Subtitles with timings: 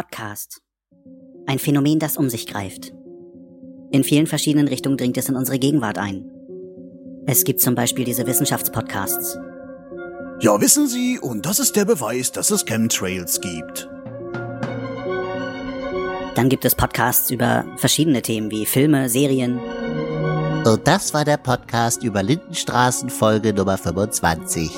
[0.00, 0.62] Podcast.
[1.46, 2.94] Ein Phänomen, das um sich greift.
[3.90, 6.24] In vielen verschiedenen Richtungen dringt es in unsere Gegenwart ein.
[7.26, 9.36] Es gibt zum Beispiel diese Wissenschaftspodcasts.
[10.40, 13.90] Ja, wissen Sie, und das ist der Beweis, dass es Chemtrails gibt.
[16.34, 19.60] Dann gibt es Podcasts über verschiedene Themen wie Filme, Serien.
[20.64, 24.70] Und das war der Podcast über Lindenstraßen Folge Nummer 25.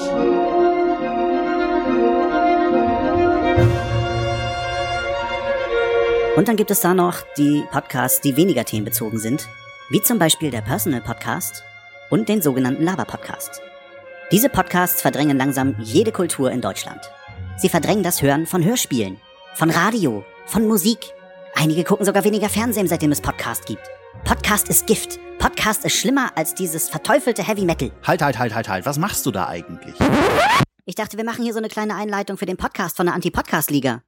[6.35, 9.49] Und dann gibt es da noch die Podcasts, die weniger themenbezogen sind,
[9.91, 11.63] wie zum Beispiel der Personal Podcast
[12.09, 13.61] und den sogenannten Lava Podcast.
[14.31, 17.01] Diese Podcasts verdrängen langsam jede Kultur in Deutschland.
[17.59, 19.19] Sie verdrängen das Hören von Hörspielen,
[19.55, 21.01] von Radio, von Musik.
[21.55, 23.83] Einige gucken sogar weniger Fernsehen, seitdem es Podcast gibt.
[24.25, 25.19] Podcast ist Gift.
[25.39, 27.91] Podcast ist schlimmer als dieses verteufelte Heavy Metal.
[28.07, 28.87] Halt, halt, halt, halt, halt.
[28.87, 29.97] Was machst du da eigentlich?
[30.87, 34.01] Ich dachte, wir machen hier so eine kleine Einleitung für den Podcast von der Anti-Podcast-Liga.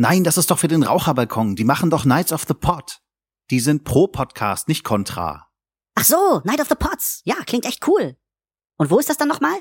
[0.00, 1.56] Nein, das ist doch für den Raucherbalkon.
[1.56, 3.00] Die machen doch Knights of the Pot.
[3.50, 5.48] Die sind pro Podcast, nicht kontra.
[5.96, 7.20] Ach so, Night of the Pots.
[7.24, 8.16] Ja, klingt echt cool.
[8.76, 9.58] Und wo ist das dann nochmal?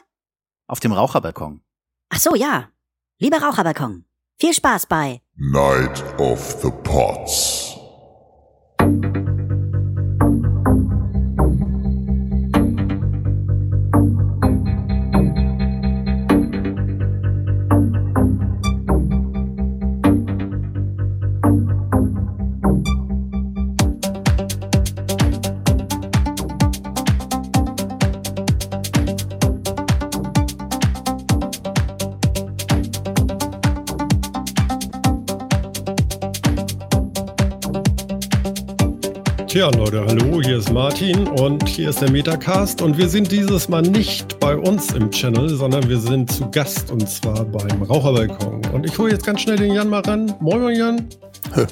[0.67, 1.63] Auf dem Raucherbalkon.
[2.09, 2.69] Ach so, ja.
[3.17, 4.05] Lieber Raucherbalkon.
[4.39, 7.56] Viel Spaß bei Night of the Pots.
[39.57, 43.67] Tja, Leute, hallo, hier ist Martin und hier ist der Metacast und wir sind dieses
[43.67, 48.63] Mal nicht bei uns im Channel, sondern wir sind zu Gast und zwar beim Raucherbalkon.
[48.67, 50.31] Und ich hole jetzt ganz schnell den Jan mal ran.
[50.41, 51.09] Moin, moin, Jan.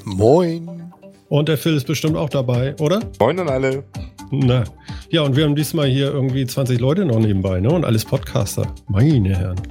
[0.04, 0.92] Moin.
[1.30, 3.02] Und der Phil ist bestimmt auch dabei, oder?
[3.20, 3.84] Moin an alle.
[4.32, 4.64] Na,
[5.12, 7.70] ja, und wir haben diesmal hier irgendwie 20 Leute noch nebenbei, ne?
[7.70, 8.66] Und alles Podcaster.
[8.88, 9.62] Meine Herren.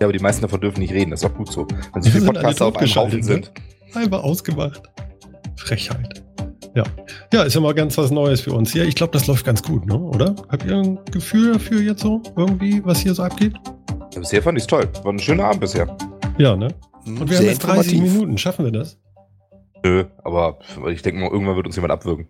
[0.00, 1.66] Ja, aber die meisten davon dürfen nicht reden, das ist auch gut so.
[1.94, 3.52] Wenn so viele Podcaster auf einem Haufen sind.
[3.94, 4.02] Ne?
[4.02, 4.82] Einfach ausgemacht.
[5.56, 6.25] Frechheit.
[6.76, 6.84] Ja.
[7.32, 8.84] Ja, ist ja mal ganz was Neues für uns hier.
[8.84, 9.98] Ich glaube, das läuft ganz gut, ne?
[9.98, 10.36] oder?
[10.50, 13.54] Habt ihr ein Gefühl dafür jetzt so, irgendwie, was hier so abgeht?
[14.12, 14.86] Ja, bisher fand ich es toll.
[15.02, 15.96] War ein schöner Abend bisher.
[16.36, 16.68] Ja, ne?
[17.06, 18.36] Und wir Sehr haben jetzt 30 Minuten.
[18.36, 18.98] Schaffen wir das?
[19.82, 20.58] Nö, aber
[20.90, 22.28] ich denke mal, irgendwann wird uns jemand abwürgen.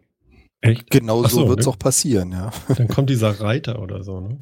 [0.60, 0.90] Echt?
[0.90, 1.72] Genau so, so wird es ne?
[1.72, 2.52] auch passieren, ja.
[2.76, 4.38] Dann kommt dieser Reiter oder so, ne?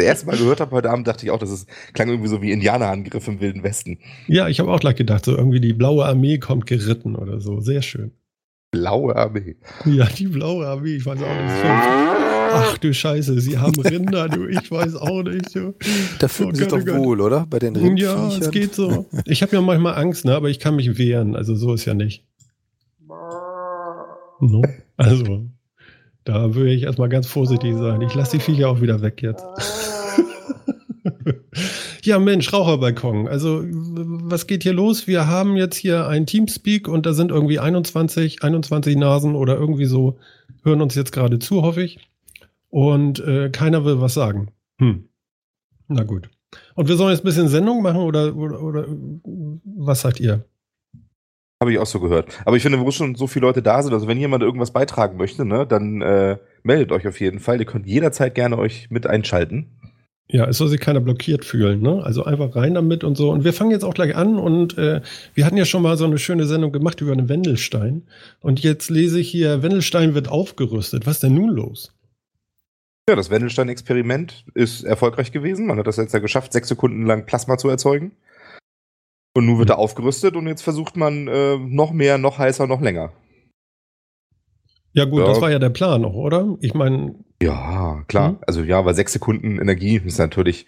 [0.00, 2.42] Das erste Mal gehört habe heute Abend, dachte ich auch, das ist, klang irgendwie so
[2.42, 3.98] wie Indianerangriff im Wilden Westen.
[4.26, 7.60] Ja, ich habe auch gleich gedacht, so irgendwie die blaue Armee kommt geritten oder so.
[7.60, 8.12] Sehr schön.
[8.70, 9.56] Blaue Armee.
[9.84, 11.64] Ja, die blaue Armee, ich weiß auch nicht.
[12.52, 15.54] Ach du Scheiße, sie haben Rinder, du, ich weiß auch nicht.
[15.54, 15.74] Du.
[16.18, 17.46] Da fühlen oh, sie doch wohl, oder?
[17.48, 18.30] Bei den Rindviechern.
[18.30, 19.06] Ja, es geht so.
[19.24, 21.36] Ich habe ja manchmal Angst, ne, aber ich kann mich wehren.
[21.36, 22.24] Also so ist ja nicht.
[24.40, 24.62] No?
[24.96, 25.46] Also,
[26.24, 28.00] da würde ich erstmal ganz vorsichtig sein.
[28.02, 29.44] Ich lasse die Viecher auch wieder weg jetzt.
[32.02, 33.28] ja, Mensch, Raucherbalkon.
[33.28, 35.06] Also, was geht hier los?
[35.06, 39.86] Wir haben jetzt hier ein Teamspeak und da sind irgendwie 21, 21 Nasen oder irgendwie
[39.86, 40.18] so,
[40.62, 41.98] hören uns jetzt gerade zu, hoffe ich.
[42.68, 44.48] Und äh, keiner will was sagen.
[44.78, 45.08] Hm.
[45.88, 46.30] Na gut.
[46.74, 48.86] Und wir sollen jetzt ein bisschen Sendung machen oder, oder, oder
[49.64, 50.44] was sagt ihr?
[51.62, 52.40] Habe ich auch so gehört.
[52.46, 55.18] Aber ich finde, wo schon so viele Leute da sind, also wenn jemand irgendwas beitragen
[55.18, 57.58] möchte, ne, dann äh, meldet euch auf jeden Fall.
[57.58, 59.68] Ihr könnt jederzeit gerne euch mit einschalten.
[60.32, 62.04] Ja, es soll sich keiner blockiert fühlen, ne?
[62.04, 63.32] Also einfach rein damit und so.
[63.32, 65.00] Und wir fangen jetzt auch gleich an und äh,
[65.34, 68.04] wir hatten ja schon mal so eine schöne Sendung gemacht über einen Wendelstein.
[68.40, 71.04] Und jetzt lese ich hier, Wendelstein wird aufgerüstet.
[71.04, 71.92] Was ist denn nun los?
[73.08, 75.66] Ja, das Wendelstein-Experiment ist erfolgreich gewesen.
[75.66, 78.12] Man hat das jetzt ja geschafft, sechs Sekunden lang Plasma zu erzeugen.
[79.34, 82.80] Und nun wird er aufgerüstet und jetzt versucht man äh, noch mehr, noch heißer, noch
[82.80, 83.12] länger.
[84.92, 85.26] Ja, gut, ja.
[85.26, 86.56] das war ja der Plan auch, oder?
[86.60, 87.14] Ich meine.
[87.42, 88.32] Ja, klar.
[88.32, 88.38] Mhm.
[88.46, 90.66] Also ja, weil sechs Sekunden Energie ist natürlich.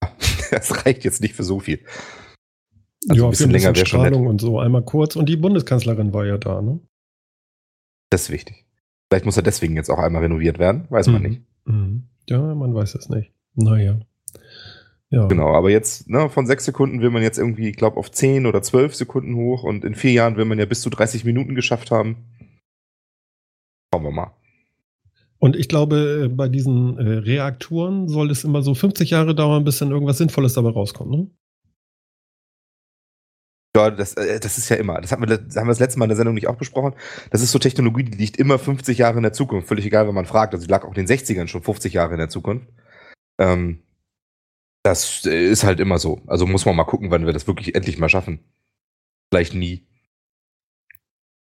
[0.50, 1.80] das reicht jetzt nicht für so viel.
[3.08, 4.14] Also ja, ein bisschen, ein bisschen länger wäre schon nett.
[4.14, 5.16] und so einmal kurz.
[5.16, 6.80] Und die Bundeskanzlerin war ja da, ne?
[8.10, 8.66] Das ist wichtig.
[9.08, 11.12] Vielleicht muss er deswegen jetzt auch einmal renoviert werden, weiß mhm.
[11.12, 11.42] man nicht.
[11.64, 12.08] Mhm.
[12.28, 13.32] Ja, man weiß es nicht.
[13.54, 14.00] Naja.
[15.10, 15.26] Ja.
[15.26, 18.46] Genau, aber jetzt ne, von sechs Sekunden will man jetzt irgendwie, ich glaube, auf zehn
[18.46, 21.56] oder zwölf Sekunden hoch und in vier Jahren will man ja bis zu 30 Minuten
[21.56, 22.16] geschafft haben.
[23.92, 24.34] Schauen wir mal.
[25.38, 29.64] Und ich glaube, äh, bei diesen äh, Reaktoren soll es immer so 50 Jahre dauern,
[29.64, 31.30] bis dann irgendwas Sinnvolles dabei rauskommt, ne?
[33.76, 35.00] Ja, das, äh, das ist ja immer.
[35.00, 36.94] Das haben, wir, das haben wir das letzte Mal in der Sendung nicht auch besprochen.
[37.30, 39.68] Das ist so Technologie, die liegt immer 50 Jahre in der Zukunft.
[39.68, 40.54] Völlig egal, wenn man fragt.
[40.54, 42.68] Also die lag auch in den 60ern schon 50 Jahre in der Zukunft.
[43.38, 43.82] Ähm,
[44.82, 46.22] Das ist halt immer so.
[46.26, 48.40] Also muss man mal gucken, wann wir das wirklich endlich mal schaffen.
[49.30, 49.86] Vielleicht nie.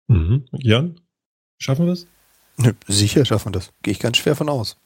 [0.09, 0.47] Mhm.
[0.53, 1.01] Jan,
[1.59, 2.07] schaffen wir es?
[2.87, 3.71] Sicher schaffen wir das.
[3.83, 4.77] Gehe ich ganz schwer von aus.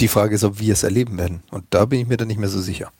[0.00, 1.42] Die Frage ist, ob wir es erleben werden.
[1.50, 2.90] Und da bin ich mir dann nicht mehr so sicher.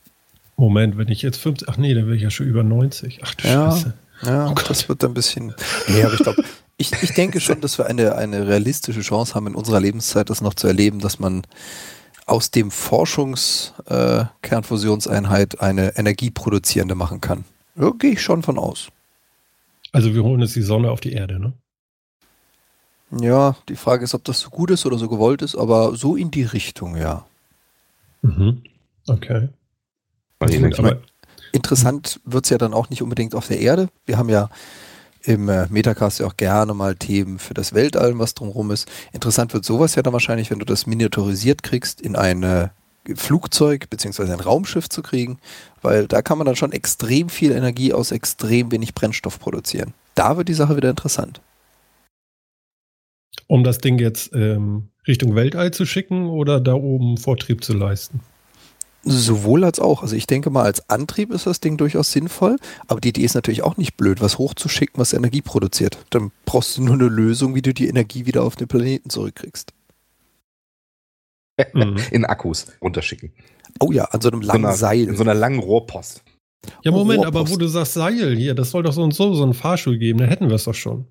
[0.57, 3.21] Moment, wenn ich jetzt 50, ach nee, dann wäre ich ja schon über 90.
[3.25, 3.73] Ach du Ja.
[3.73, 3.95] Scheiße.
[4.23, 5.53] Ja, Oh das wird ein bisschen.
[5.89, 6.45] Nee, aber ich glaube,
[6.77, 10.41] ich, ich denke schon, dass wir eine, eine realistische Chance haben, in unserer Lebenszeit das
[10.41, 11.43] noch zu erleben, dass man
[12.27, 17.45] aus dem Forschungskernfusionseinheit äh, eine energieproduzierende machen kann.
[17.77, 18.89] Ja, gehe ich schon von aus.
[19.93, 21.53] Also wir holen jetzt die Sonne auf die Erde, ne?
[23.21, 26.17] Ja, die Frage ist, ob das so gut ist oder so gewollt ist, aber so
[26.17, 27.27] in die Richtung, ja.
[28.23, 28.63] Mhm.
[29.07, 29.49] Okay.
[30.49, 30.99] Die Gut, aber
[31.55, 33.89] Interessant wird's ja dann auch nicht unbedingt auf der Erde.
[34.07, 34.51] Wir haben ja
[35.23, 38.91] im äh, Metacast ja auch gerne mal Themen für das Weltall, was drumherum ist.
[39.13, 42.69] Interessant wird sowas ja dann wahrscheinlich, wenn du das miniaturisiert kriegst, in ein äh,
[43.15, 45.39] Flugzeug beziehungsweise ein Raumschiff zu kriegen,
[45.81, 49.95] weil da kann man dann schon extrem viel Energie aus extrem wenig Brennstoff produzieren.
[50.17, 51.41] Da wird die Sache wieder interessant.
[53.47, 58.21] Um das Ding jetzt ähm, Richtung Weltall zu schicken oder da oben Vortrieb zu leisten?
[59.07, 60.03] Sowohl als auch.
[60.03, 63.35] Also ich denke mal, als Antrieb ist das Ding durchaus sinnvoll, aber die Idee ist
[63.35, 65.99] natürlich auch nicht blöd, was hochzuschicken, was Energie produziert.
[66.09, 69.73] Dann brauchst du nur eine Lösung, wie du die Energie wieder auf den Planeten zurückkriegst.
[71.73, 71.97] Mhm.
[72.11, 73.33] in Akkus runterschicken.
[73.79, 75.03] Oh ja, an so einem So langen einer, Seil.
[75.05, 76.25] In so einer langen Rohrpost.
[76.83, 77.37] Ja, Moment, Rohrpost.
[77.37, 79.97] aber wo du sagst Seil hier, das soll doch so und so so einen Fahrstuhl
[79.99, 81.07] geben, dann hätten wir es doch schon.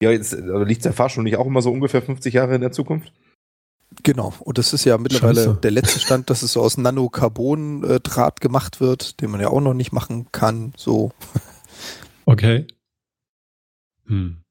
[0.00, 2.72] Ja, jetzt äh, liegt der Fahrstuhl nicht auch immer so ungefähr 50 Jahre in der
[2.72, 3.12] Zukunft?
[4.02, 4.34] Genau.
[4.40, 5.58] Und das ist ja mittlerweile Scheiße.
[5.62, 9.74] der letzte Stand, dass es so aus Nanocarbon-Draht gemacht wird, den man ja auch noch
[9.74, 10.72] nicht machen kann.
[10.76, 11.12] So.
[12.26, 12.66] Okay.
[14.06, 14.42] Hm.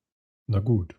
[0.47, 0.95] Na gut.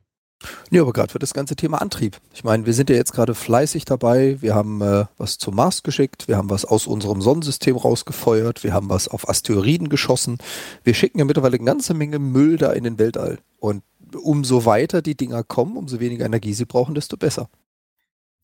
[0.70, 2.18] Ja, aber gerade für das ganze Thema Antrieb.
[2.32, 4.40] Ich meine, wir sind ja jetzt gerade fleißig dabei.
[4.40, 8.72] Wir haben äh, was zum Mars geschickt, wir haben was aus unserem Sonnensystem rausgefeuert, wir
[8.72, 10.38] haben was auf Asteroiden geschossen.
[10.84, 13.38] Wir schicken ja mittlerweile eine ganze Menge Müll da in den Weltall.
[13.58, 13.82] Und
[14.14, 17.48] umso weiter die Dinger kommen, umso weniger Energie sie brauchen, desto besser.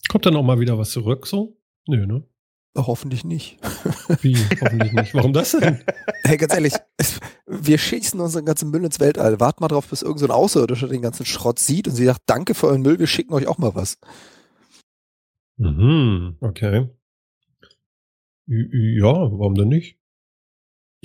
[0.09, 1.57] Kommt dann auch mal wieder was zurück so?
[1.87, 2.25] Nö, ne?
[2.77, 3.59] Hoffentlich nicht.
[4.23, 4.37] Wie?
[4.61, 5.15] Hoffentlich nicht.
[5.15, 5.83] Warum das denn?
[6.27, 6.73] Hey, ganz ehrlich,
[7.47, 9.41] wir schießen unseren ganzen Müll ins Weltall.
[9.41, 12.23] Wart mal drauf, bis irgend so ein Außerirdischer den ganzen Schrott sieht und sie sagt,
[12.25, 13.99] danke für euren Müll, wir schicken euch auch mal was.
[15.59, 16.89] Mhm, okay.
[18.47, 19.99] Ja, warum denn nicht?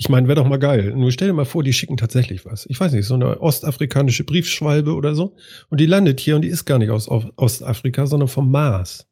[0.00, 0.94] Ich meine, wäre doch mal geil.
[0.96, 2.64] Nur stell dir mal vor, die schicken tatsächlich was.
[2.70, 5.36] Ich weiß nicht, so eine ostafrikanische Briefschwalbe oder so.
[5.68, 9.06] Und die landet hier und die ist gar nicht aus Ostafrika, sondern vom Mars.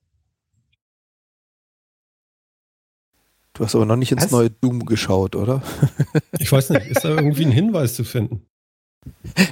[3.53, 4.31] Du hast aber noch nicht ins Was?
[4.31, 5.63] neue Doom geschaut, oder?
[6.39, 8.47] Ich weiß nicht, ist da irgendwie ein Hinweis zu finden?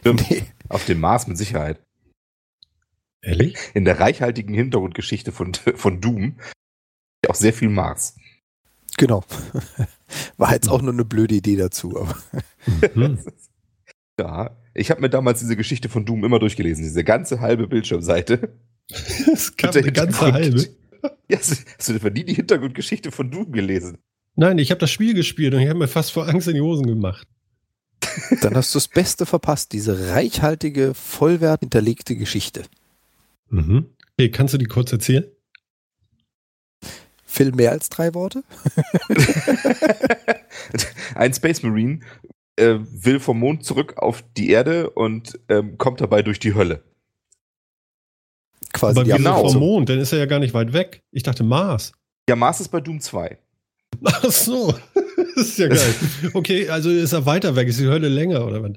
[0.04, 0.44] Nee.
[0.70, 1.84] Auf dem Mars mit Sicherheit.
[3.20, 3.58] Ehrlich?
[3.74, 6.38] In der reichhaltigen Hintergrundgeschichte von, von Doom
[7.28, 8.16] auch sehr viel Mars.
[8.96, 9.24] Genau.
[10.36, 11.96] War jetzt auch nur eine blöde Idee dazu.
[12.00, 12.16] Aber
[12.94, 13.18] Mhm.
[14.18, 18.38] Ja, ich habe mir damals diese Geschichte von Doom immer durchgelesen, diese ganze halbe Bildschirmseite.
[19.58, 20.68] Gab Der eine ganze Hintergrund- halbe.
[21.28, 23.98] Ja, hast du- hast du etwa nie die Hintergrundgeschichte von Doom gelesen?
[24.34, 26.60] Nein, ich habe das Spiel gespielt und ich habe mir fast vor Angst in die
[26.62, 27.26] Hosen gemacht.
[28.40, 32.62] dann hast du das Beste verpasst, diese reichhaltige, vollwert hinterlegte Geschichte.
[33.50, 33.86] Mhm.
[34.14, 35.24] Okay, kannst du die kurz erzählen?
[37.26, 38.44] Phil, mehr als drei Worte?
[41.14, 42.00] Ein Space Marine
[42.56, 46.82] äh, will vom Mond zurück auf die Erde und ähm, kommt dabei durch die Hölle.
[48.72, 49.48] Quasi Aber genau.
[49.48, 49.60] vom.
[49.60, 49.88] Mond?
[49.88, 51.02] Dann ist er ja gar nicht weit weg.
[51.10, 51.92] Ich dachte Mars.
[52.28, 53.38] Ja, Mars ist bei Doom 2.
[54.04, 54.74] Ach so.
[55.34, 55.94] Das ist ja geil.
[56.32, 57.68] Okay, also ist er weiter weg.
[57.68, 58.72] Ist die Hölle länger oder was?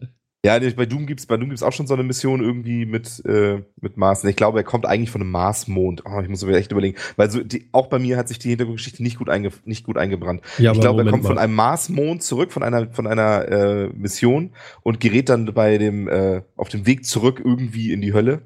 [0.46, 3.62] Ja, bei Doom gibt's bei Doom gibt's auch schon so eine Mission irgendwie mit, äh,
[3.82, 4.24] mit Mars.
[4.24, 6.04] Ich glaube, er kommt eigentlich von einem Mars-Mond.
[6.06, 6.98] Oh, ich muss mir echt überlegen.
[7.18, 9.98] Weil so die, auch bei mir hat sich die Hintergrundgeschichte nicht gut, einge, nicht gut
[9.98, 10.42] eingebrannt.
[10.58, 11.42] Ja, ich glaube, er kommt von mal.
[11.42, 16.44] einem Mars-Mond zurück, von einer, von einer äh, Mission und gerät dann bei dem, äh,
[16.56, 18.44] auf dem Weg zurück irgendwie in die Hölle.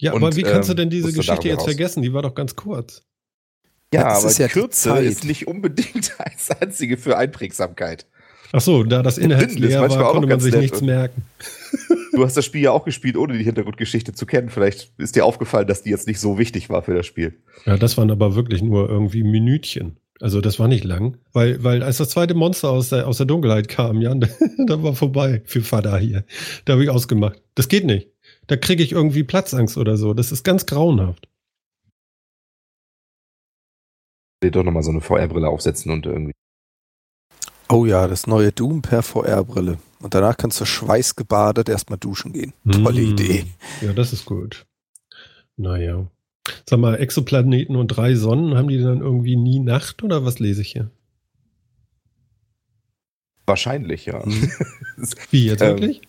[0.00, 1.66] Ja, und, aber wie kannst du ähm, denn diese Geschichte jetzt raus.
[1.66, 2.02] vergessen?
[2.02, 3.02] Die war doch ganz kurz.
[3.92, 8.06] Ja, Ja, das aber ist ja Kürze ist nicht unbedingt das einzige für Einprägsamkeit.
[8.52, 11.22] Ach so, da das inhaltsleer manchmal war, auch konnte man ganz sich nett nichts merken.
[12.12, 14.50] Du hast das Spiel ja auch gespielt, ohne die Hintergrundgeschichte zu kennen.
[14.50, 17.38] Vielleicht ist dir aufgefallen, dass die jetzt nicht so wichtig war für das Spiel.
[17.64, 19.96] Ja, das waren aber wirklich nur irgendwie Minütchen.
[20.20, 23.26] Also das war nicht lang, weil, weil als das zweite Monster aus der, aus der
[23.26, 24.20] Dunkelheit kam, Jan,
[24.66, 26.24] da war vorbei für Vater hier.
[26.64, 27.40] Da habe ich ausgemacht.
[27.54, 28.08] Das geht nicht.
[28.48, 30.12] Da kriege ich irgendwie Platzangst oder so.
[30.12, 31.30] Das ist ganz grauenhaft.
[34.42, 36.32] dir doch nochmal so eine VR-Brille aufsetzen und irgendwie.
[37.70, 39.78] Oh ja, das neue Doom per VR-Brille.
[40.00, 42.52] Und danach kannst du schweißgebadet erstmal duschen gehen.
[42.70, 43.10] Tolle Mm.
[43.12, 43.44] Idee.
[43.80, 44.66] Ja, das ist gut.
[45.56, 46.06] Naja.
[46.68, 50.62] Sag mal, Exoplaneten und drei Sonnen, haben die dann irgendwie nie Nacht oder was lese
[50.62, 50.90] ich hier?
[53.46, 54.22] Wahrscheinlich, ja.
[55.30, 56.00] Wie jetzt Ähm, wirklich?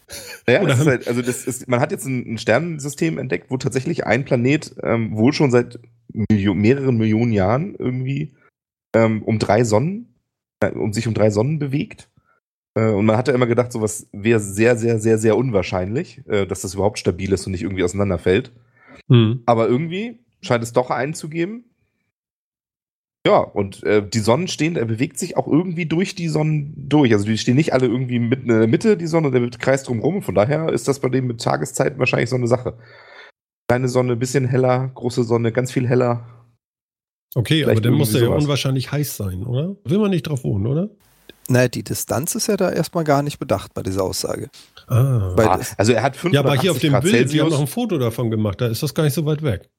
[0.48, 3.18] Ja, Oder das ist haben- halt, also das ist, man hat jetzt ein, ein Sternensystem
[3.18, 5.80] entdeckt, wo tatsächlich ein Planet ähm, wohl schon seit
[6.14, 8.34] Milio mehreren Millionen Jahren irgendwie
[8.94, 10.11] ähm, um drei Sonnen,
[10.70, 12.10] um sich um drei Sonnen bewegt.
[12.76, 16.62] Äh, und man hatte immer gedacht, sowas wäre sehr, sehr, sehr, sehr unwahrscheinlich, äh, dass
[16.62, 18.52] das überhaupt stabil ist und nicht irgendwie auseinanderfällt.
[19.10, 19.44] Hm.
[19.46, 21.66] Aber irgendwie scheint es doch einen zu geben.
[23.26, 27.14] Ja, und äh, die Sonnen stehen, er bewegt sich auch irgendwie durch die Sonnen durch.
[27.14, 30.24] Also die stehen nicht alle irgendwie mitten in der Mitte, die Sonne, der kreist drumherum.
[30.24, 32.80] Von daher ist das bei dem mit Tageszeiten wahrscheinlich so eine Sache.
[33.68, 36.41] Kleine Sonne, bisschen heller, große Sonne, ganz viel heller.
[37.34, 39.76] Okay, Vielleicht aber dann muss der ja unwahrscheinlich heiß sein, oder?
[39.86, 40.90] Will man nicht drauf wohnen, oder?
[41.48, 44.50] Naja, die Distanz ist ja da erstmal gar nicht bedacht bei dieser Aussage.
[44.88, 45.32] Ah.
[45.36, 47.30] Weil Ah, also er hat ja, aber hier auf 580 dem Grad Bild, wir haben
[47.50, 47.52] Celsius.
[47.54, 49.70] noch ein Foto davon gemacht, da ist das gar nicht so weit weg.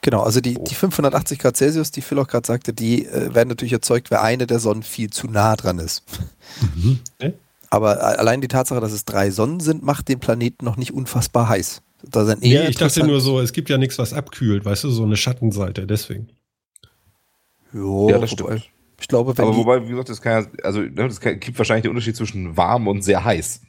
[0.00, 0.64] Genau, also die, Oh.
[0.64, 4.18] die 580 Grad Celsius, die Phil auch gerade sagte, die äh, werden natürlich erzeugt, weil
[4.18, 6.02] eine der Sonnen viel zu nah dran ist.
[7.20, 7.34] Okay.
[7.70, 11.48] Aber allein die Tatsache, dass es drei Sonnen sind, macht den Planeten noch nicht unfassbar
[11.48, 11.80] heiß.
[12.02, 14.84] Da sind Nee, eher ich dachte nur so, es gibt ja nichts, was abkühlt, weißt
[14.84, 16.28] du, so eine Schattenseite, deswegen.
[17.72, 18.70] Jo, Ja, das wobei- stimmt.
[19.00, 21.58] Ich glaube, wenn Aber wobei, wie gesagt, das kann ja, also ne, das kann, gibt
[21.58, 23.60] wahrscheinlich den Unterschied zwischen warm und sehr heiß.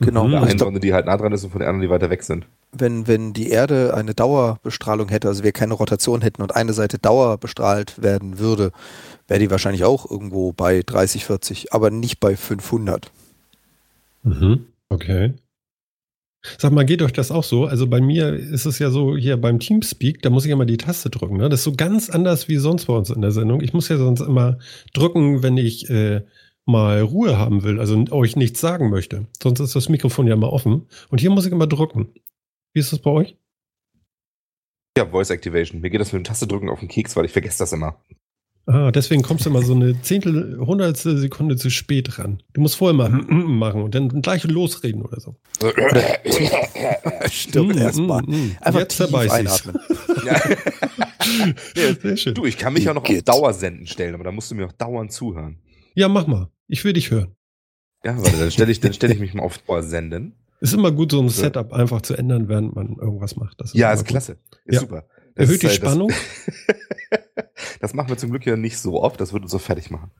[0.00, 0.30] genau, Mhm.
[0.32, 2.10] Der also einen Sonne, die halt nah dran ist und von der anderen, die weiter
[2.10, 2.46] weg sind.
[2.72, 6.98] wenn, wenn die Erde eine Dauerbestrahlung hätte, also wir keine Rotation hätten und eine Seite
[6.98, 8.72] dauerbestrahlt werden würde,
[9.26, 13.10] wäre die wahrscheinlich auch irgendwo bei 30, 40, aber nicht bei 500.
[14.24, 14.66] Mhm.
[14.90, 15.32] Okay.
[16.56, 17.66] Sag mal, geht euch das auch so?
[17.66, 20.76] Also bei mir ist es ja so, hier beim Teamspeak, da muss ich immer die
[20.76, 21.36] Taste drücken.
[21.36, 21.48] Ne?
[21.48, 23.60] Das ist so ganz anders wie sonst bei uns in der Sendung.
[23.60, 24.58] Ich muss ja sonst immer
[24.94, 26.22] drücken, wenn ich äh,
[26.64, 29.26] mal Ruhe haben will, also euch nichts sagen möchte.
[29.42, 30.86] Sonst ist das Mikrofon ja mal offen.
[31.10, 32.08] Und hier muss ich immer drücken.
[32.74, 33.36] Wie ist das bei euch?
[34.96, 35.80] Ja, Voice Activation.
[35.80, 38.02] Mir geht das mit dem Taste drücken auf den Keks, weil ich vergesse das immer.
[38.70, 42.42] Ah, deswegen kommst du immer so eine Zehntel, hundertstel Sekunde zu spät ran.
[42.52, 45.36] Du musst vorher mal machen und dann gleich losreden oder so.
[47.30, 48.22] Stimmt, Mm, erstmal.
[48.22, 48.56] mm, mm.
[48.60, 49.76] Einfach Jetzt tief einatmen.
[50.26, 50.40] ja.
[51.76, 52.34] Nee, Sehr schön.
[52.38, 53.26] Du, ich kann mich ja noch auf Geht.
[53.26, 55.58] Dauersenden stellen, aber da musst du mir auch dauernd zuhören.
[55.94, 56.50] Ja, mach mal.
[56.66, 57.34] Ich will dich hören.
[58.04, 60.34] Ja, warte, dann stelle ich, dann stell ich mich mal auf Dauersenden.
[60.60, 63.60] Ist immer gut, so ein Setup einfach zu ändern, während man irgendwas macht.
[63.60, 64.08] Das Ja, immer ist gut.
[64.08, 64.32] klasse.
[64.66, 64.80] Ist Ja.
[64.80, 65.04] super.
[65.36, 66.12] Das Erhöht die ist, äh, das- Spannung?
[67.80, 70.10] Das machen wir zum Glück ja nicht so oft, das würde uns so fertig machen.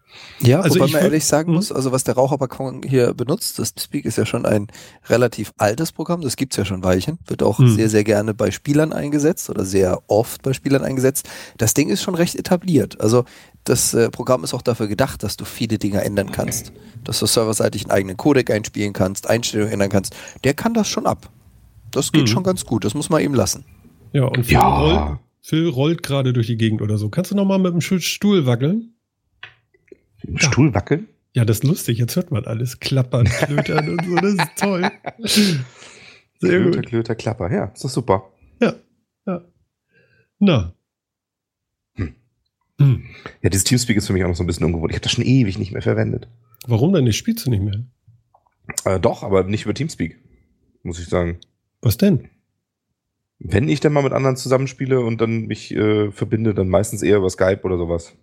[0.40, 1.57] Ja, Also wobei ich man ehrlich sagen Mhm.
[1.57, 4.68] muss, also was der Raucherbalkon hier benutzt, das Speak ist ja schon ein
[5.09, 7.75] relativ altes Programm, das gibt's ja schon Weilchen, wird auch Mhm.
[7.75, 11.28] sehr, sehr gerne bei Spielern eingesetzt oder sehr oft bei Spielern eingesetzt.
[11.59, 13.00] Das Ding ist schon recht etabliert.
[13.00, 13.25] Also
[13.64, 16.73] das äh, Programm ist auch dafür gedacht, dass du viele Dinge ändern kannst.
[17.04, 20.14] Dass du serverseitig einen eigenen Codec einspielen kannst, Einstellungen ändern kannst.
[20.45, 21.30] Der kann das schon ab.
[21.90, 22.26] Das geht Mhm.
[22.26, 23.64] schon ganz gut, das muss man eben lassen.
[24.12, 25.18] Ja, und Phil, Ja.
[25.48, 27.08] Phil rollt gerade durch die Gegend oder so.
[27.08, 28.92] Kannst du noch mal mit dem Stu- Stuhl wackeln?
[30.22, 31.08] Im Stuhl wackeln?
[31.32, 31.96] Ja, das ist lustig.
[31.96, 34.14] Jetzt hört man alles klappern, klötern und so.
[34.16, 34.82] Das ist toll.
[36.40, 36.86] Sehr Klöter, gut.
[36.86, 37.50] Klöter, Klapper.
[37.50, 38.30] Ja, ist doch super.
[38.60, 38.74] Ja.
[39.26, 39.42] ja.
[40.38, 40.74] Na.
[41.94, 42.14] Hm.
[42.78, 43.04] Hm.
[43.40, 44.90] Ja, dieses Teamspeak ist für mich auch noch so ein bisschen ungewohnt.
[44.90, 46.28] Ich habe das schon ewig nicht mehr verwendet.
[46.66, 47.16] Warum denn nicht?
[47.16, 47.86] Spielst du nicht mehr?
[48.84, 50.18] Äh, doch, aber nicht über Teamspeak.
[50.82, 51.38] Muss ich sagen.
[51.80, 52.28] Was denn?
[53.40, 57.18] Wenn ich dann mal mit anderen zusammenspiele und dann mich äh, verbinde, dann meistens eher
[57.18, 58.14] über Skype oder sowas.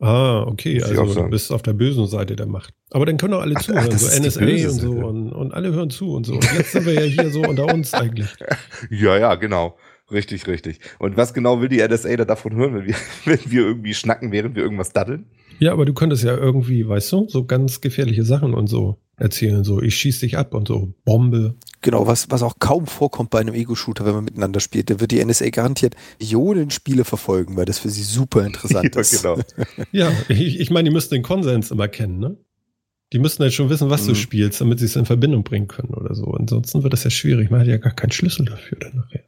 [0.00, 0.82] Ah, okay.
[0.82, 2.72] Also du bist auf der bösen Seite der Macht.
[2.90, 3.90] Aber dann können auch alle Ach, zuhören.
[3.92, 4.92] ach, so NSA und so.
[4.92, 6.34] Und, und alle hören zu und so.
[6.34, 8.28] Und jetzt sind wir ja hier so unter uns eigentlich.
[8.90, 9.76] Ja, ja, genau.
[10.10, 10.80] Richtig, richtig.
[10.98, 14.32] Und was genau will die NSA da davon hören, wenn wir, wenn wir irgendwie schnacken,
[14.32, 15.26] während wir irgendwas daddeln?
[15.58, 19.62] Ja, aber du könntest ja irgendwie, weißt du, so ganz gefährliche Sachen und so erzählen.
[19.62, 20.94] So, ich schieß dich ab und so.
[21.04, 21.54] Bombe.
[21.82, 24.88] Genau, was, was auch kaum vorkommt bei einem Ego-Shooter, wenn man miteinander spielt.
[24.88, 29.00] Da wird die NSA garantiert Millionen Spiele verfolgen, weil das für sie super interessant ja,
[29.02, 29.22] ist.
[29.22, 29.38] genau.
[29.92, 32.36] Ja, ich, ich meine, die müssten den Konsens immer kennen, ne?
[33.12, 34.16] Die müssten halt schon wissen, was du Mhm.
[34.16, 36.24] spielst, damit sie es in Verbindung bringen können oder so.
[36.32, 37.50] Ansonsten wird das ja schwierig.
[37.50, 39.24] Man hat ja gar keinen Schlüssel dafür dann nachher.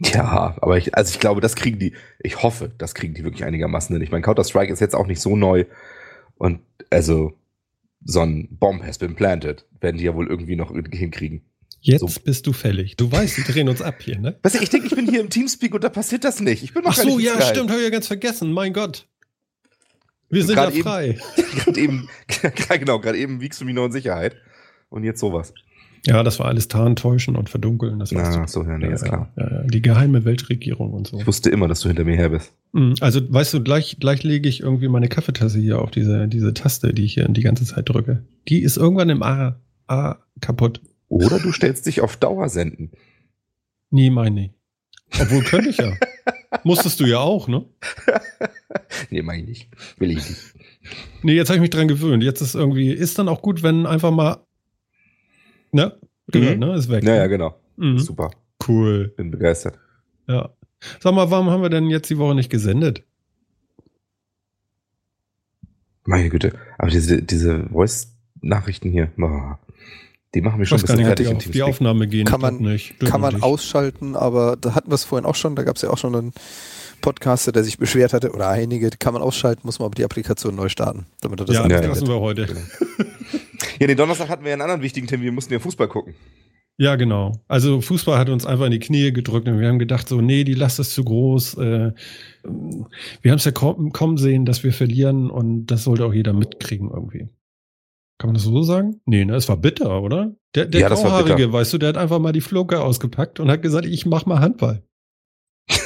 [0.00, 3.44] Ja, aber ich, also ich glaube, das kriegen die, ich hoffe, das kriegen die wirklich
[3.44, 4.02] einigermaßen hin.
[4.02, 5.64] Ich meine, Counter-Strike ist jetzt auch nicht so neu.
[6.36, 7.32] Und also,
[8.04, 11.42] so ein Bomb has been planted, werden die ja wohl irgendwie noch hinkriegen.
[11.80, 12.20] Jetzt So.
[12.24, 12.96] bist du fällig.
[12.96, 14.38] Du weißt, die drehen uns ab hier, ne?
[14.42, 16.62] Weißt du, ich denke, ich bin hier im Teamspeak und da passiert das nicht.
[16.62, 18.52] Ich bin noch Ach so, ja, stimmt, habe ich ja ganz vergessen.
[18.52, 19.06] Mein Gott.
[20.28, 21.18] Wir sind ja frei.
[21.64, 22.08] Gerade eben,
[22.68, 24.36] genau, gerade eben wiegst du mich noch in Sicherheit.
[24.90, 25.52] Und jetzt sowas.
[26.06, 27.98] Ja, das war alles Tarntäuschen und Verdunkeln.
[27.98, 28.46] Das Na, du.
[28.48, 29.32] so, ja, nee, ist klar.
[29.36, 31.18] Ja, ja, die geheime Weltregierung und so.
[31.18, 32.52] Ich wusste immer, dass du hinter mir her bist.
[32.72, 36.54] Mhm, Also, weißt du, gleich, gleich lege ich irgendwie meine Kaffeetasse hier auf diese, diese
[36.54, 38.24] Taste, die ich hier die ganze Zeit drücke.
[38.48, 40.80] Die ist irgendwann im A, A kaputt.
[41.08, 42.90] Oder du stellst dich auf Dauersenden.
[43.90, 44.50] Nee, meine ich.
[45.20, 45.92] Obwohl könnte ich ja.
[46.64, 47.64] Musstest du ja auch, ne?
[49.10, 49.68] nee, meine ich nicht.
[49.98, 50.40] Will ich nicht.
[51.22, 52.22] Nee, jetzt habe ich mich dran gewöhnt.
[52.22, 54.38] Jetzt ist irgendwie, ist dann auch gut, wenn einfach mal,
[55.72, 55.98] ne?
[56.28, 56.60] Gehört, Mhm.
[56.66, 56.74] ne?
[56.76, 57.04] Ist weg.
[57.04, 57.54] Ja, ja, genau.
[57.76, 57.98] Mhm.
[57.98, 58.30] Super.
[58.66, 59.12] Cool.
[59.16, 59.78] Bin begeistert.
[60.26, 60.50] Ja.
[61.00, 63.02] Sag mal, warum haben wir denn jetzt die Woche nicht gesendet?
[66.04, 66.52] Meine Güte.
[66.78, 69.54] Aber diese, diese Voice-Nachrichten hier, oh,
[70.34, 71.62] die machen mich Ich schon ein bisschen fertig die auf die.
[71.62, 72.26] Aufnahme gehen.
[72.26, 72.98] Kann man- nicht.
[73.00, 73.42] Kann man nicht.
[73.42, 76.14] ausschalten, aber da hatten wir es vorhin auch schon, da gab es ja auch schon
[76.14, 76.32] einen
[77.00, 80.54] Podcaster, der sich beschwert hatte, oder einige, kann man ausschalten, muss man aber die Applikation
[80.56, 82.46] neu starten, damit er das Ja, das lassen wir heute.
[83.78, 85.26] Ja, den Donnerstag hatten wir ja einen anderen wichtigen Termin.
[85.26, 86.14] Wir mussten ja Fußball gucken.
[86.80, 87.32] Ja, genau.
[87.48, 90.44] Also Fußball hat uns einfach in die Knie gedrückt und wir haben gedacht, so, nee,
[90.44, 91.54] die Last ist zu groß.
[91.54, 91.92] Äh,
[92.44, 96.88] wir haben es ja kommen, sehen, dass wir verlieren und das sollte auch jeder mitkriegen
[96.90, 97.28] irgendwie.
[98.18, 99.00] Kann man das so sagen?
[99.06, 100.36] Nee, ne, es war bitter, oder?
[100.54, 103.50] Der, der Ja, das Grauhaarige, weißt du, der hat einfach mal die Floke ausgepackt und
[103.50, 104.82] hat gesagt, ich mach mal Handball.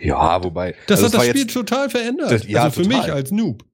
[0.00, 0.74] Ja, wobei.
[0.88, 2.32] Das also hat das war Spiel total verändert.
[2.32, 3.02] Das- ja, also für total.
[3.02, 3.64] mich als Noob.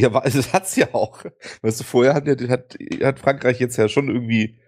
[0.00, 1.24] Ja, war, das hat's ja auch.
[1.62, 4.58] Weißt du, vorher hat, hat, hat Frankreich jetzt ja schon irgendwie,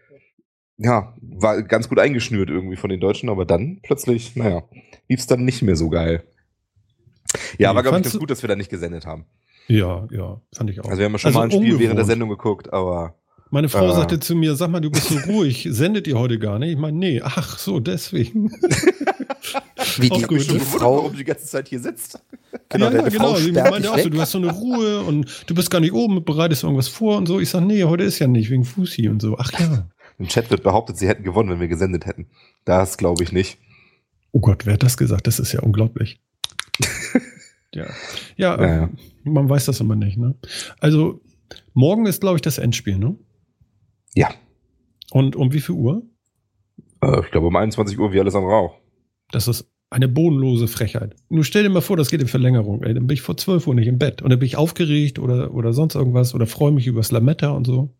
[0.76, 4.64] ja, war ganz gut eingeschnürt irgendwie von den Deutschen, aber dann plötzlich, naja,
[5.08, 6.24] lief's dann nicht mehr so geil.
[7.58, 9.26] Ja, Nee, war, glaube ich, ganz gut, dass wir da nicht gesendet haben.
[9.68, 10.86] Ja, ja, fand ich auch.
[10.86, 12.04] Also wir haben ja schon Also mal ein Spiel während der.
[12.06, 13.14] Sendung geguckt, aber
[13.50, 13.92] Meine Frau Ah.
[13.94, 16.72] sagte zu mir, sag mal, du bist so ruhig, sendet ihr heute gar nicht?
[16.72, 18.50] Ich meine, nee, ach so, deswegen.
[20.02, 20.50] Wie Auch die, gut.
[20.50, 22.18] die Frau, warum du die ganze Zeit hier sitzt.
[22.68, 23.28] genau, ja, ja, genau.
[23.34, 24.12] Frau sperrt meinte dich auch so, weg.
[24.12, 27.26] du hast so eine Ruhe und du bist gar nicht oben, bereitest irgendwas vor und
[27.26, 27.40] so.
[27.40, 29.36] Ich sag, nee, heute ist ja nicht, wegen Fusi und so.
[29.38, 29.88] Ach ja.
[30.18, 32.26] Im Chat wird behauptet, sie hätten gewonnen, wenn wir gesendet hätten.
[32.64, 33.58] Das glaube ich nicht.
[34.32, 35.26] Oh Gott, wer hat das gesagt?
[35.26, 36.20] Das ist ja unglaublich.
[37.74, 37.86] ja.
[38.36, 38.84] Ja, Ja, ja.
[38.84, 38.88] äh,
[39.24, 40.34] man weiß das immer nicht, ne?
[40.78, 41.20] Also,
[41.74, 43.16] morgen ist, glaube ich, das Endspiel, ne?
[44.14, 44.30] Ja.
[45.10, 46.02] Und um wie viel Uhr?
[47.02, 48.76] Äh, ich glaube um 21 Uhr wie alles am Rauch.
[49.32, 51.16] Das ist eine bodenlose Frechheit.
[51.28, 52.82] Nur stell dir mal vor, das geht in Verlängerung.
[52.84, 54.22] Ey, dann bin ich vor 12 Uhr nicht im Bett.
[54.22, 57.66] Und dann bin ich aufgeregt oder, oder sonst irgendwas oder freue mich über Lametta und
[57.66, 57.92] so.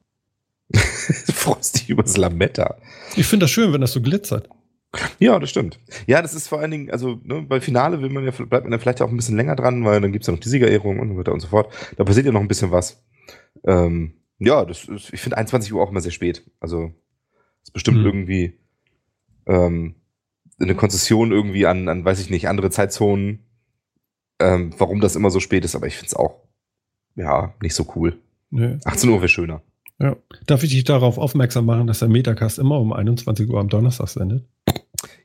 [0.69, 0.79] du
[1.33, 2.77] freust dich über Lametta.
[3.17, 4.49] Ich finde das schön, wenn das so glitzert.
[5.19, 5.79] Ja, das stimmt.
[6.07, 8.73] Ja, das ist vor allen Dingen, also ne, bei Finale will man ja, bleibt man
[8.73, 11.11] ja vielleicht auch ein bisschen länger dran, weil dann gibt's ja noch die Siegerehrung und
[11.11, 11.73] so weiter und so fort.
[11.97, 13.03] Da passiert ja noch ein bisschen was.
[13.65, 16.45] Ähm, ja, das ist, ich finde 21 Uhr auch immer sehr spät.
[16.61, 16.93] Also
[17.63, 18.07] ist bestimmt Hm.
[18.07, 18.59] irgendwie
[19.47, 19.95] ähm,
[20.61, 23.47] eine Konzession irgendwie an, an, weiß ich nicht, andere Zeitzonen,
[24.41, 26.43] ähm, warum das immer so spät ist, aber ich finde es auch,
[27.17, 28.19] ja, nicht so cool.
[28.51, 28.79] Nee.
[28.85, 29.63] 18 Uhr wäre schöner.
[29.99, 30.17] Ja.
[30.47, 34.09] Darf ich dich darauf aufmerksam machen, dass der Metacast immer um 21 Uhr am Donnerstag
[34.09, 34.49] sendet?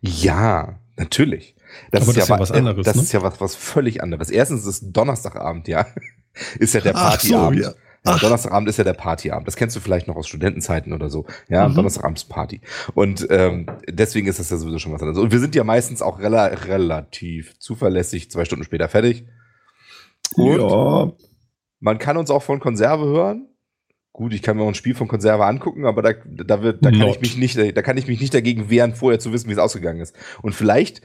[0.01, 1.55] Ja, natürlich.
[1.91, 3.01] Das Aber ist, das ja wa- was anderes, Das ne?
[3.01, 4.29] ist ja was, was völlig anderes.
[4.29, 5.85] Erstens ist Donnerstagabend, ja.
[6.59, 7.61] Ist ja der Ach so, Partyabend.
[7.61, 7.73] ja.
[8.05, 8.17] Ja.
[8.17, 9.47] Donnerstagabend ist ja der Partyabend.
[9.47, 11.25] Das kennst du vielleicht noch aus Studentenzeiten oder so.
[11.47, 11.75] Ja, Mhm.
[11.75, 12.61] Donnerstagabend ist Party.
[12.93, 15.19] Und ähm, deswegen ist das ja sowieso schon was anderes.
[15.19, 19.25] Und wir sind ja meistens auch rela relativ zuverlässig zwei Stunden später fertig.
[20.35, 21.11] Und ja.
[21.79, 23.49] man kann uns auch von Konserve hören.
[24.11, 26.89] Gut, ich kann mir auch ein Spiel von Konserve angucken, aber da, da, wird, da,
[26.89, 27.15] kann Not.
[27.15, 29.59] ich mich nicht, da kann ich mich nicht dagegen wehren, vorher zu wissen, wie es
[29.59, 30.15] ausgegangen ist.
[30.41, 31.01] Und vielleicht,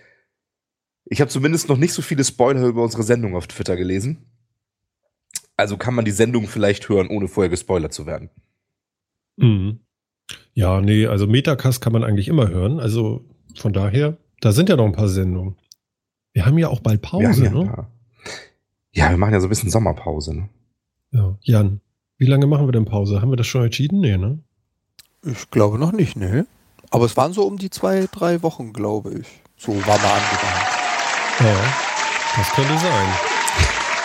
[1.06, 4.29] ich habe zumindest noch nicht so viele Spoiler über unsere Sendung auf Twitter gelesen.
[5.60, 8.30] Also kann man die Sendung vielleicht hören, ohne vorher gespoilert zu werden.
[9.36, 9.80] Mhm.
[10.54, 12.80] Ja, nee, also Metacast kann man eigentlich immer hören.
[12.80, 13.24] Also
[13.56, 15.56] von daher, da sind ja noch ein paar Sendungen.
[16.32, 17.66] Wir haben ja auch bald Pause, ja, ne?
[17.66, 17.90] paar-
[18.92, 20.34] ja, wir machen ja so ein bisschen Sommerpause.
[20.34, 20.48] Ne?
[21.12, 21.36] Ja.
[21.42, 21.80] Jan,
[22.18, 23.20] wie lange machen wir denn Pause?
[23.20, 24.00] Haben wir das schon entschieden?
[24.00, 24.38] Nee, ne?
[25.24, 26.46] Ich glaube noch nicht, ne?
[26.90, 29.26] Aber es waren so um die zwei, drei Wochen, glaube ich.
[29.56, 30.66] So war mal angegangen.
[31.40, 31.74] Ja,
[32.36, 33.08] das könnte sein.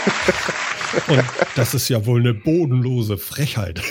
[1.08, 1.23] Und
[1.55, 3.81] das ist ja wohl eine bodenlose Frechheit.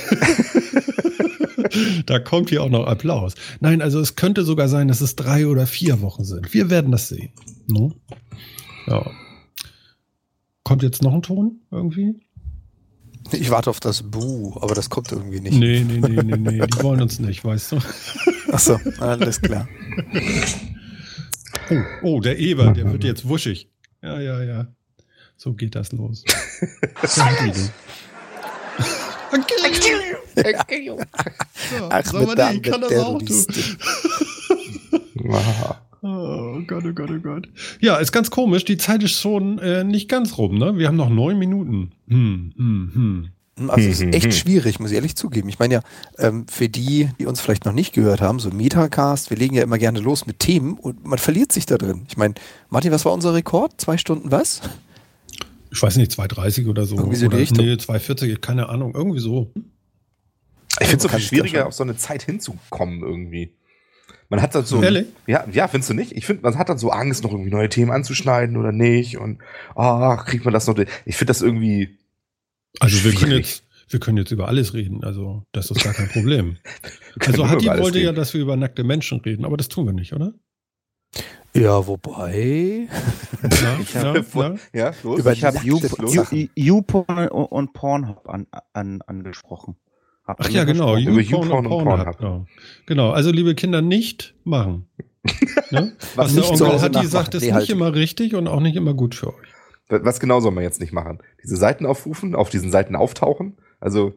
[2.06, 3.34] da kommt hier auch noch Applaus.
[3.60, 6.52] Nein, also es könnte sogar sein, dass es drei oder vier Wochen sind.
[6.52, 7.30] Wir werden das sehen.
[7.66, 7.92] No?
[8.86, 9.10] Ja.
[10.62, 12.20] Kommt jetzt noch ein Ton irgendwie?
[13.32, 15.54] Ich warte auf das Bu, aber das kommt irgendwie nicht.
[15.54, 16.66] Nee, nee, nee, nee, nee.
[16.66, 17.78] Die wollen uns nicht, weißt du?
[18.52, 19.66] Achso, alles klar.
[21.70, 23.70] Oh, oh, der Eber, der wird jetzt wuschig.
[24.02, 24.66] Ja, ja, ja.
[25.36, 26.24] So geht das los.
[27.02, 27.70] So hat die den.
[31.70, 33.20] So, Ach, sag mal, mit der nee, ich kann das auch.
[35.30, 35.80] Aha.
[36.02, 37.48] Oh Gott, oh Gott, oh Gott.
[37.80, 38.64] Ja, ist ganz komisch.
[38.64, 40.76] Die Zeit ist schon äh, nicht ganz rum, ne?
[40.76, 41.92] Wir haben noch neun Minuten.
[42.08, 43.28] Hm, hm, hm.
[43.68, 44.12] Also es Hm, ist hm, hm.
[44.12, 45.48] echt schwierig, muss ich ehrlich zugeben.
[45.48, 45.80] Ich meine ja,
[46.18, 49.62] ähm, für die, die uns vielleicht noch nicht gehört haben, so Metacast, wir legen ja
[49.62, 52.04] immer gerne los mit Themen und man verliert sich da drin.
[52.08, 52.34] Ich meine,
[52.68, 53.80] Martin, was war unser Rekord?
[53.80, 54.60] Zwei Stunden was?
[55.74, 56.96] Ich weiß nicht, 2,30 oder so.
[56.96, 57.64] Irgendwie so oder, Richtung.
[57.64, 58.94] Nee, 2,40, keine Ahnung.
[58.94, 59.52] Irgendwie so.
[60.80, 63.54] Ich finde es so viel schwieriger, auf so eine Zeit hinzukommen irgendwie.
[64.28, 64.80] Man hat dann so.
[64.80, 65.06] Ehrlich?
[65.26, 66.12] Ja, ja, findest du nicht?
[66.12, 69.18] Ich finde, man hat dann so Angst, noch irgendwie neue Themen anzuschneiden oder nicht.
[69.18, 69.40] Und
[69.74, 70.78] ah, kriegt man das noch.
[71.04, 71.98] Ich finde das irgendwie.
[72.78, 76.08] Also wir können jetzt, wir können jetzt über alles reden, also das ist gar kein
[76.08, 76.56] Problem.
[77.20, 78.16] also nur Hatti über alles wollte ja, reden.
[78.16, 80.34] dass wir über nackte Menschen reden, aber das tun wir nicht, oder?
[81.56, 82.88] Ja, wobei.
[83.42, 84.54] Ja, ja, ja.
[84.72, 85.20] Ja, los.
[85.20, 85.58] Über Ich habe
[86.56, 89.76] YouPorn und Pornhub an, an, angesprochen.
[90.26, 90.96] Habt Ach ja, genau.
[90.96, 91.96] Über YouPorn und und Pornhub.
[91.96, 92.18] Pornhub.
[92.18, 92.46] Genau.
[92.86, 93.10] genau.
[93.10, 94.88] Also liebe Kinder, nicht machen.
[95.70, 95.96] ne?
[96.16, 97.08] Was der nicht zu Onkel Hatti nachmachen.
[97.10, 97.70] sagt, ist Nee, nicht halt.
[97.70, 99.48] immer richtig und auch nicht immer gut für euch.
[99.88, 101.18] Was genau soll man jetzt nicht machen?
[101.42, 103.58] Diese Seiten aufrufen, auf diesen Seiten auftauchen?
[103.80, 104.14] Also,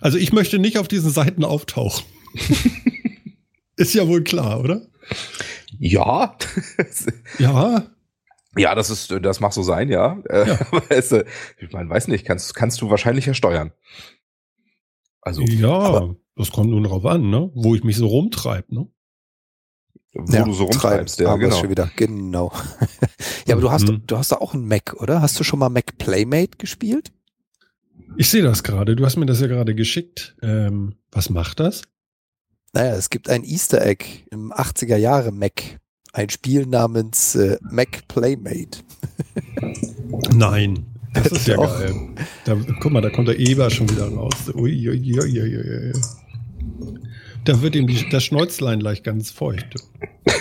[0.00, 2.04] Also ich möchte nicht auf diesen Seiten auftauchen.
[3.76, 4.86] ist ja wohl klar, oder?
[5.78, 6.36] Ja.
[7.38, 7.86] Ja.
[8.56, 10.20] ja, das ist, das mag so sein, ja.
[10.28, 10.58] Äh, Ja.
[10.90, 11.24] Äh,
[11.58, 13.72] ich meine, weiß nicht, kannst, kannst du wahrscheinlich ja steuern.
[15.22, 17.50] Also, ja, aber- das kommt nun drauf an, ne?
[17.54, 18.74] wo ich mich so rumtreibe.
[18.74, 18.86] Ne?
[20.12, 21.60] wo du so rumtreibst, ja, haben wir's genau.
[21.60, 21.90] schon wieder.
[21.96, 22.52] Genau.
[23.46, 24.02] ja, aber du hast, Mhm.
[24.06, 25.22] du hast da auch einen Mac, oder?
[25.22, 27.12] Hast du schon mal Mac Playmate gespielt?
[28.16, 28.96] Ich sehe das gerade.
[28.96, 30.34] Du hast mir das ja gerade geschickt.
[30.42, 31.82] Ähm, was macht das?
[32.72, 35.78] Naja, es gibt ein Easter Egg im 80er Jahre Mac.
[36.12, 38.80] Ein Spiel namens äh, Mac Playmate.
[40.34, 40.86] Nein.
[41.14, 41.78] Das ist ja Doch.
[41.78, 41.94] geil.
[42.44, 44.52] Da, guck mal, da kommt der Eber schon wieder raus.
[44.54, 45.92] Ui, ui, ui, ui, ui, ui.
[47.44, 49.74] Da wird ihm die, das Schnäuzlein gleich ganz feucht.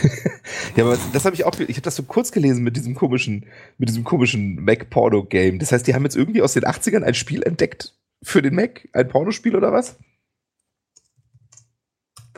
[0.76, 3.46] Ja, aber das habe ich auch, ich habe das so kurz gelesen mit diesem komischen,
[3.78, 5.60] mit diesem komischen Mac-Porno-Game.
[5.60, 8.88] Das heißt, die haben jetzt irgendwie aus den 80ern ein Spiel entdeckt für den Mac?
[8.94, 9.98] Ein Pornospiel oder was?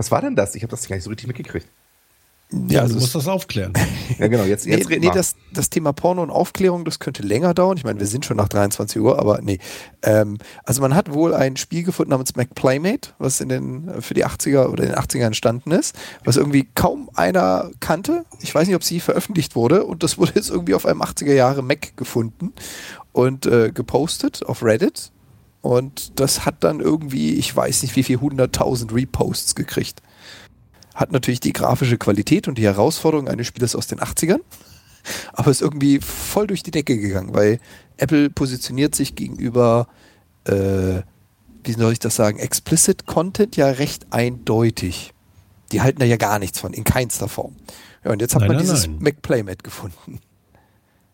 [0.02, 0.56] Was war denn das?
[0.56, 1.68] Ich habe das gar nicht so richtig mitgekriegt.
[2.70, 3.72] Ja, also du musst das aufklären.
[4.18, 5.14] Ja, genau, jetzt, Nee, jetzt nee mal.
[5.14, 7.78] das, das Thema Porno und Aufklärung, das könnte länger dauern.
[7.78, 9.60] Ich meine, wir sind schon nach 23 Uhr, aber nee.
[10.02, 14.16] Ähm, also man hat wohl ein Spiel gefunden namens Mac Playmate, was in den, für
[14.16, 18.26] die 80er oder in den 80ern entstanden ist, was irgendwie kaum einer kannte.
[18.42, 21.34] Ich weiß nicht, ob sie veröffentlicht wurde und das wurde jetzt irgendwie auf einem 80er
[21.34, 22.54] Jahre Mac gefunden
[23.12, 25.12] und äh, gepostet auf Reddit.
[25.62, 30.02] Und das hat dann irgendwie, ich weiß nicht wie viel, 100.000 Reposts gekriegt.
[30.96, 34.40] Hat natürlich die grafische Qualität und die Herausforderung eines Spielers aus den 80ern,
[35.34, 37.60] aber ist irgendwie voll durch die Decke gegangen, weil
[37.98, 39.88] Apple positioniert sich gegenüber,
[40.46, 41.02] äh,
[41.64, 45.14] wie soll ich das sagen, Explicit Content ja recht eindeutig.
[45.72, 47.56] Die halten da ja gar nichts von, in keinster Form.
[48.04, 48.90] Ja, und jetzt hat Nein, man nein, dieses
[49.22, 50.20] Playmate gefunden.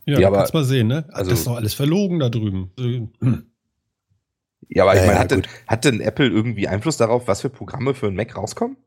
[0.06, 1.06] Ja, Ja, du aber- kannst mal sehen, ne?
[1.12, 2.72] also- das ist doch alles verlogen da drüben.
[4.70, 7.50] Ja, aber ich meine, ja, hat, denn, hat denn Apple irgendwie Einfluss darauf, was für
[7.50, 8.78] Programme für einen Mac rauskommen?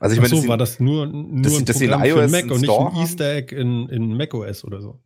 [0.00, 2.20] Also ich meine, so, war das nur, nur dass ein dass sie in Programm für
[2.20, 2.96] iOS Mac und nicht ein?
[2.96, 4.98] Easter Egg in, in macOS oder so.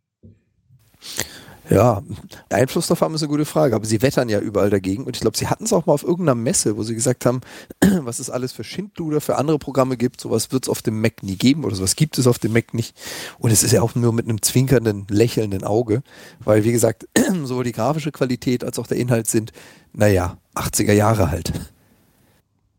[1.69, 2.03] Ja,
[2.49, 5.21] Einfluss darauf haben ist eine gute Frage, aber sie wettern ja überall dagegen und ich
[5.21, 7.41] glaube, sie hatten es auch mal auf irgendeiner Messe, wo sie gesagt haben,
[8.01, 11.23] was es alles für Schindluder für andere Programme gibt, sowas wird es auf dem Mac
[11.23, 12.95] nie geben oder sowas gibt es auf dem Mac nicht
[13.39, 16.03] und es ist ja auch nur mit einem zwinkernden, lächelnden Auge,
[16.39, 17.07] weil wie gesagt,
[17.45, 19.51] sowohl die grafische Qualität als auch der Inhalt sind,
[19.91, 21.51] naja, 80er Jahre halt.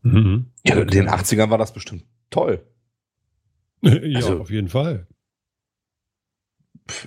[0.03, 0.45] Mhm.
[0.65, 2.63] ja, in den 80ern war das bestimmt toll.
[3.81, 5.07] ja, Also- auf jeden Fall.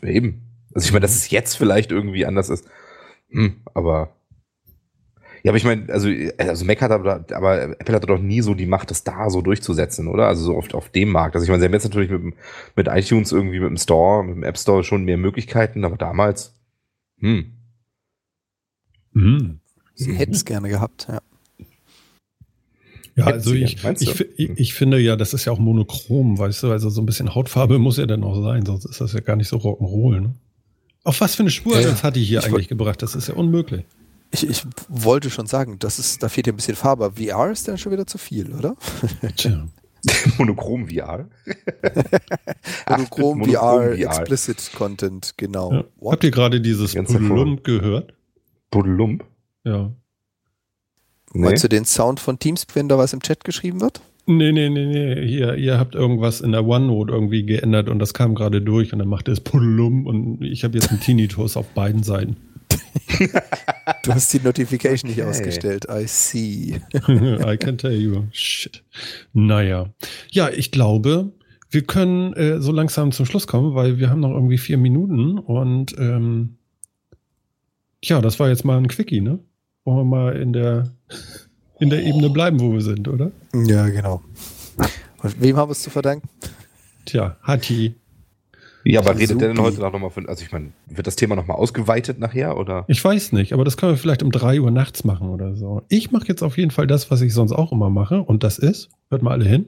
[0.03, 0.43] Eben.
[0.75, 2.67] Also ich meine, dass es jetzt vielleicht irgendwie anders ist.
[3.31, 4.15] Hm, aber.
[5.43, 8.55] Ja, aber ich meine, also, also Mac hat aber, aber Apple hatte doch nie so
[8.55, 10.27] die Macht, das da so durchzusetzen, oder?
[10.27, 11.35] Also so oft auf dem Markt.
[11.35, 12.35] Also ich meine, sie haben jetzt natürlich mit,
[12.77, 16.55] mit iTunes irgendwie, mit dem Store, mit dem App Store schon mehr Möglichkeiten, aber damals,
[17.21, 17.53] hm.
[19.13, 19.61] Mhm.
[19.95, 21.21] Sie hätten es gerne gehabt, ja.
[23.17, 26.39] Ja, Hätten also ich, gern, ich, ich, ich finde ja, das ist ja auch monochrom,
[26.39, 29.13] weißt du, also so ein bisschen Hautfarbe muss ja dann auch sein, sonst ist das
[29.13, 30.35] ja gar nicht so Rock'n'Roll, ne?
[31.05, 33.03] Auf was für eine Spur Ja, das hatte ich hier Ich eigentlich gebracht?
[33.03, 33.85] Das ist ja unmöglich.
[34.33, 37.05] Ich, ich wollte schon sagen, das ist, da fehlt ja ein bisschen Farbe.
[37.07, 38.77] aber VR ist dann schon wieder zu viel, oder?
[39.37, 39.67] Tja.
[40.39, 41.29] Monochrom VR.
[42.89, 45.73] Monochrom Monochrom VR, Explicit Content, genau.
[45.73, 45.85] Ja.
[46.11, 46.95] Habt ihr gerade dieses.
[46.95, 48.15] Pudelump gehört?
[48.71, 49.25] Buddelump.
[49.65, 49.91] Ja.
[51.33, 51.47] Nee.
[51.47, 54.01] Meinst du den Sound von Teamspeak, wenn da was im Chat geschrieben wird?
[54.37, 55.27] Nee, nee, nee, nee.
[55.27, 59.01] Hier, ihr habt irgendwas in der OneNote irgendwie geändert und das kam gerade durch und
[59.01, 62.37] dann macht es Pudelum und ich habe jetzt einen Tinnitus auf beiden Seiten.
[64.05, 65.29] Du hast die Notification nicht Okay.
[65.29, 65.87] ausgestellt.
[65.91, 66.81] I see.
[67.09, 68.23] I can tell you.
[68.31, 68.83] Shit.
[69.33, 69.93] Naja.
[70.31, 71.33] Ja, ich glaube,
[71.71, 75.39] wir können äh, so langsam zum Schluss kommen, weil wir haben noch irgendwie vier Minuten
[75.39, 76.57] und ähm,
[78.01, 79.41] tja, das war jetzt mal ein Quickie, ne?
[79.85, 80.95] Wollen wir mal in der,
[81.81, 83.33] in der Ebene bleiben, wo wir sind, oder?
[83.53, 84.23] Ja, genau.
[85.23, 86.29] Und wem haben wir es zu verdanken?
[87.07, 87.95] Tja, Hati.
[88.85, 89.21] Ja, aber Supi.
[89.25, 92.19] redet der denn heute noch nochmal von, also ich meine, wird das Thema nochmal ausgeweitet
[92.19, 92.85] nachher oder?
[92.89, 95.83] Ich weiß nicht, aber das können wir vielleicht um 3 Uhr nachts machen oder so.
[95.89, 98.59] Ich mache jetzt auf jeden Fall das, was ich sonst auch immer mache und das
[98.59, 99.67] ist, hört mal alle hin.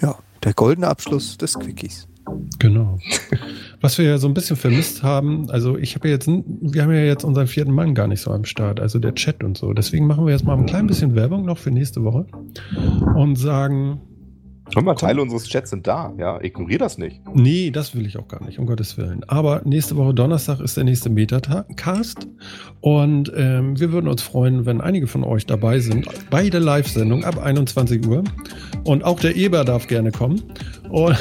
[0.00, 2.08] Ja, der goldene Abschluss des Quickies.
[2.58, 2.98] Genau.
[3.84, 6.90] Was wir ja so ein bisschen vermisst haben, also ich habe ja jetzt, wir haben
[6.90, 9.74] ja jetzt unseren vierten Mann gar nicht so am Start, also der Chat und so.
[9.74, 12.24] Deswegen machen wir jetzt mal ein klein bisschen Werbung noch für nächste Woche
[13.14, 14.00] und sagen,
[14.74, 16.14] Hör mal, Teile unseres Chats sind da.
[16.16, 17.20] Ja, ignorier das nicht.
[17.34, 19.22] nee, das will ich auch gar nicht, um Gottes Willen.
[19.24, 22.26] Aber nächste Woche Donnerstag ist der nächste Metacast
[22.80, 27.24] und ähm, wir würden uns freuen, wenn einige von euch dabei sind bei der Live-Sendung
[27.24, 28.24] ab 21 Uhr.
[28.84, 30.40] Und auch der Eber darf gerne kommen.
[30.88, 31.18] Und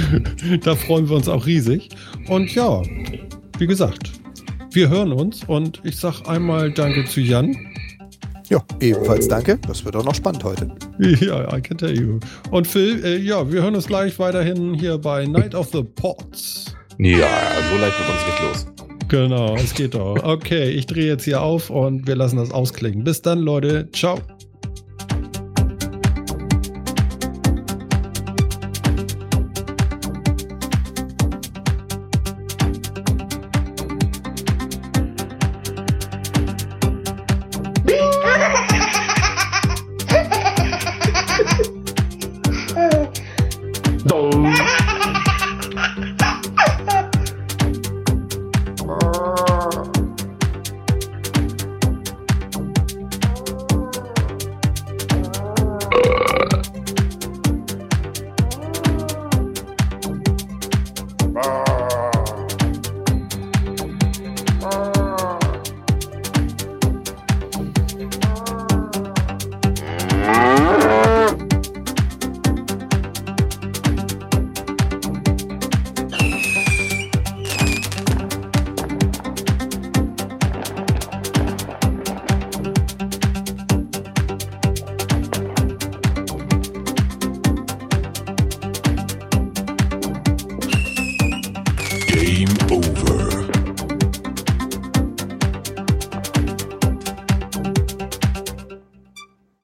[0.64, 1.88] da freuen wir uns auch riesig.
[2.28, 2.82] Und ja,
[3.58, 4.12] wie gesagt,
[4.72, 7.54] wir hören uns und ich sag einmal Danke zu Jan.
[8.48, 9.58] Ja, ebenfalls danke.
[9.66, 10.70] Das wird auch noch spannend heute.
[11.20, 12.20] Ja, I can tell you.
[12.50, 16.74] Und Phil, äh, ja, wir hören uns gleich weiterhin hier bei Night of the Pots.
[16.98, 17.28] Ja,
[17.70, 18.66] so leicht wird uns nicht los.
[19.08, 20.16] Genau, es geht doch.
[20.22, 23.04] Okay, ich drehe jetzt hier auf und wir lassen das ausklingen.
[23.04, 23.88] Bis dann, Leute.
[23.92, 24.18] Ciao.